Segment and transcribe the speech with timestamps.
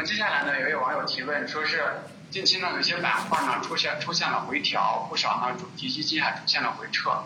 [0.00, 2.00] 么接下来呢，有位网友提问，说是
[2.30, 7.22] 近期呢有些板块呢出现出现了回调，不少呢主题基金还出现了回撤。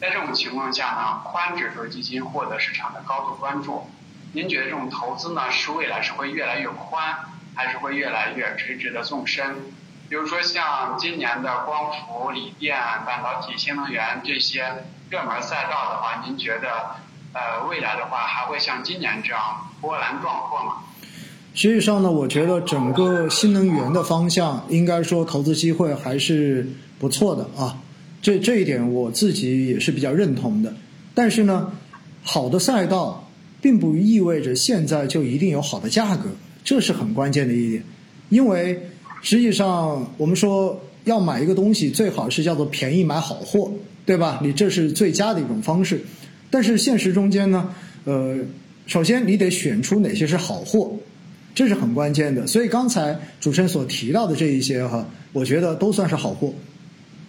[0.00, 3.88] 在这种情况下呢，宽指数基金获得市场的高度关注。
[4.32, 7.18] 您觉得这种投资呢，是未来是会越来越宽，
[7.54, 9.72] 还是会越来越垂直的纵深？
[10.08, 12.76] 比如说像今年的光伏、锂电、
[13.06, 16.96] 半导体、新能源这些热门赛道的话，您觉得
[17.32, 20.82] 呃未来的话还会像今年这样波澜壮阔吗？
[21.54, 26.66] 实际上呢，我觉得整个新能源的方向，应该说投资机会还是
[27.00, 27.82] 不错的啊。
[28.22, 30.72] 这这一点我自己也是比较认同的。
[31.14, 31.72] 但是呢，
[32.22, 33.28] 好的赛道
[33.60, 36.28] 并不意味着现在就一定有好的价格，
[36.62, 37.82] 这是很关键的一点。
[38.28, 38.80] 因为
[39.22, 43.72] 实际上我们说要买一个东西，最好是叫做便宜买好货，
[44.06, 44.38] 对吧？
[44.44, 46.00] 你这是最佳的一种方式。
[46.50, 47.68] 但是现实中间呢，
[48.04, 48.38] 呃，
[48.86, 50.92] 首先你得选出哪些是好货。
[51.58, 56.54] 这是很关键的，所以刚才主持人所提到的这一些哈，我觉得都算是好货，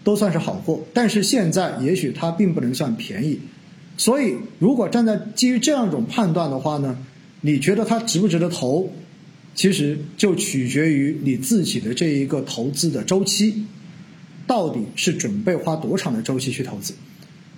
[0.03, 0.79] 都算是好货。
[0.93, 3.39] 但是现在也许它并不能算便宜，
[3.97, 6.95] 所以如果站在基于这样一种判断的话呢，
[7.41, 8.87] 你觉得它值不值得投，
[9.55, 13.65] 其实就取决于你自己的这一个投资的周期，
[14.45, 16.93] 到底是准备花多长的周期去投资。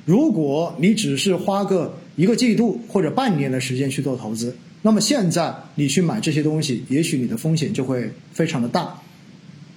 [0.06, 9.00] 如果你只是花个一个季度或者半年的时间去做投资，那么现在你去买这些东西，也许你的风险就会非常的大，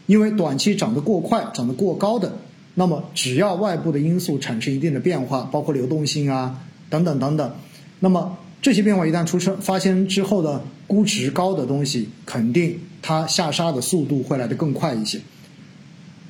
[0.07, 2.39] 因为短期涨得过快、涨得过高的，
[2.75, 7.53] 那么只要外部的因素产生一定的变化，包括流动性啊等等等等，
[8.01, 15.21] 那么这些变化一旦出生发生之后的估值高的东西，肯定它下杀的速度会来得更快一些。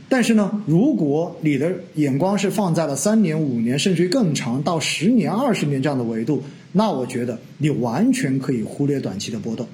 [0.09, 6.43] 但是呢，如果你的眼光是放在了三年、五年，甚至于更长到十年、二十年这样的维度，
[6.77, 9.67] 那我觉得你完全可以忽略短期的波动，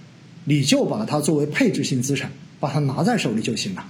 [0.44, 3.84] 你就把它作为配置性资产，把它拿在手里就行了。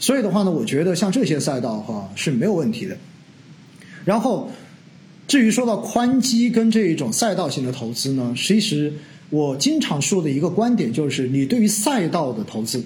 [0.00, 2.96] 所以的话呢，我觉得像这些赛道哈是没有问题的。
[4.04, 4.50] 然后，
[5.26, 8.92] 至于说到宽基跟这一种赛道型的投资呢，其实
[9.28, 12.82] 我经常说的一个观点就是，你对于赛道的投资，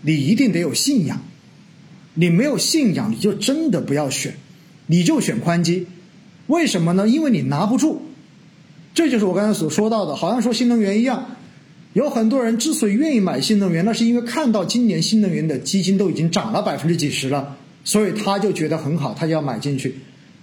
[0.00, 1.20] 你一定得有信仰。
[2.14, 4.34] 你没有信仰，你就真的不要选，
[4.86, 5.86] 你就选宽基，
[6.48, 7.08] 为什么呢？
[7.08, 8.02] 因为你拿不住，
[8.98, 11.24] 这就是我刚才所说到的，好像说新能源一样，
[11.92, 19.94] 有很多人之所以愿意买新能源，那是因为看到今年新能源的基金都已经涨了百分之几十了，所以他就觉得很好，他就要买进去。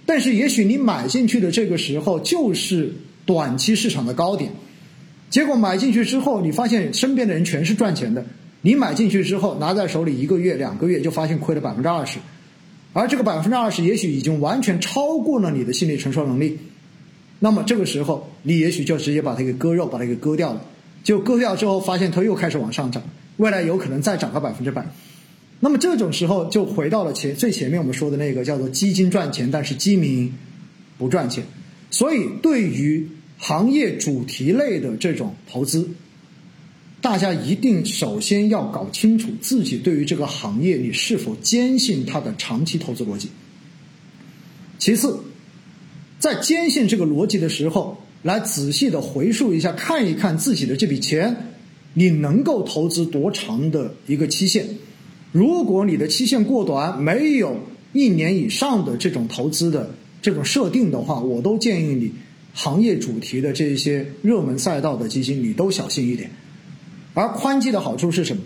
[0.06, 2.94] 但是也许你买进去的这个时候就是
[3.26, 4.50] 短期市场的高点，
[5.28, 8.24] 结果买进去之后，你发现身边的人全是赚钱的。
[8.62, 12.20] 你买进去之后，拿在手里一个月、两个月，就发现亏了百分之二十，
[12.94, 16.58] 而这个百分之二十，也许已经完全超过了你的心理承受能力。
[17.38, 20.64] 那么这个时候，你也许就直接把它给割肉，把它给割掉了。
[21.04, 23.02] 就割掉之后，发现它又开始往上涨，
[23.36, 24.86] 未来有可能再涨个百分之百。
[25.60, 30.32] 那么这种时候，就回到了前最前面我们说的那个叫做基金赚钱，但是基民
[30.98, 31.44] 不赚钱。
[31.90, 33.08] 所以，对于
[33.38, 35.88] 行业主题类的这种投资。
[37.02, 43.28] 大家一定首先要搞清楚自己对于这个行业你是否坚信它的长期投资逻辑。
[44.78, 45.16] 其次，
[46.18, 51.36] 在坚信这个逻辑的时候，来仔细的回溯一下，看一看自己的这笔钱，
[51.94, 54.66] 你能够投资多长的一个期限。
[55.32, 57.58] 如果你的期限过短，没有
[57.92, 59.90] 一年以上的这种投资的
[60.22, 62.12] 这种设定的话，我都建议你
[62.54, 66.30] 行业主题的这些热门赛道的基金，你都小心一点。
[67.14, 68.42] 而宽基的好处是什么？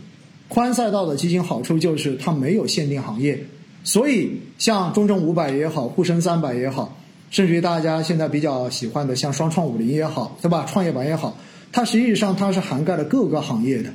[0.48, 3.44] 宽赛道的基金好处就是它没有限定行业，
[3.84, 6.99] 所以像中证五百也好，沪深三百也好，
[7.30, 10.66] 甚至于大家现在比较喜欢的像双创五零也好，对吧？
[10.68, 11.38] 创业板也好，
[11.72, 13.90] 它实际上它是涵盖了各个行业的，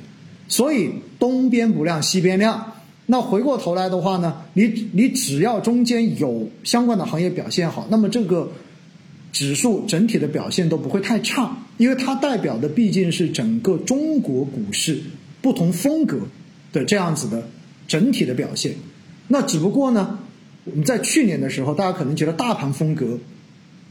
[0.48, 2.72] 所以东边不亮西边亮。
[3.06, 8.50] 那回过头来的话呢，你你只要中间有相关的行业表现好，那么这个。
[9.32, 14.98] 指数整体的表现都不会太差，因为它代表的毕竟是整个中国股市
[15.42, 16.16] 不同风格
[16.72, 17.46] 的这样子的
[17.86, 18.74] 整体的表现。
[19.28, 20.18] 那只不过呢，
[20.64, 23.18] 我们在去年的时候，大家可能觉得大盘风格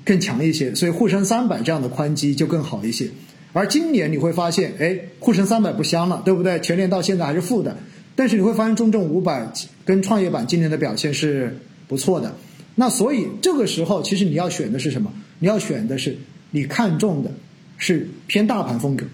[0.06, 3.10] 更强一些，所以沪深三百这样的宽基就更好一些。
[3.52, 6.60] 而今年你会发现，哎，沪深三百不香了，对不对？
[6.60, 7.78] 全年到现在还是负的，
[8.16, 9.52] 但是你会发现中证五百
[9.84, 11.58] 跟创业板今年的表现是
[11.88, 12.36] 不错的。
[12.76, 15.12] 那所以这个时候，其实你要选的是什么？
[15.40, 16.18] 你要选的是
[16.52, 17.32] 你看中的，
[17.78, 19.06] 是偏大盘风格，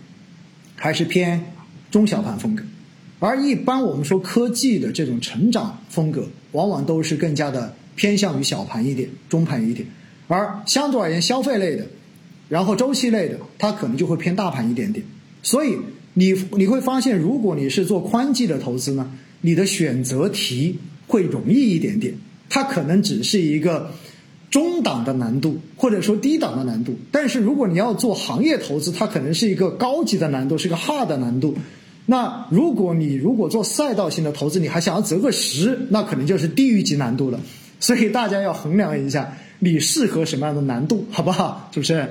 [0.76, 1.44] 还是偏
[1.92, 2.64] 中小盘风格？
[3.20, 9.88] 而一般我们说科技的这种成长风格，往往都是更加的偏向于小盘一点、中盘一点。
[10.32, 11.86] 而相对而言，消费类的，
[12.48, 15.06] 然后周期类的，它可能就会偏大盘一点点。
[15.44, 15.78] 所以
[16.14, 19.12] 你你会发现，如果你是做宽基的投资呢，
[19.42, 22.14] 你的选择题会容易一点点，
[22.50, 23.92] 它可能只是一个
[24.50, 26.96] 中档的难度，或者说低档的难度。
[27.12, 31.58] 但是如果你要做行业投资，它可能是一个高级的难度，是个 hard 的难度。
[32.06, 37.40] 那如果你如果做赛道型的投资，你还想要择个时，那可能就是地狱级难度了。
[37.80, 41.70] 所以大家要衡量一下，你适合什么样的难度，好不好？
[41.72, 42.10] 是不是？